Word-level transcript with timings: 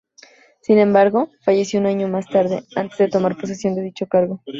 Sin 0.63 0.79
embargo, 0.79 1.29
falleció 1.45 1.79
un 1.79 1.85
año 1.85 2.07
más 2.07 2.25
tarde, 2.27 2.63
antes 2.75 2.97
de 2.97 3.07
tomar 3.09 3.37
posesión 3.37 3.75
de 3.75 3.83
dicho 3.83 4.07
cargo. 4.07 4.41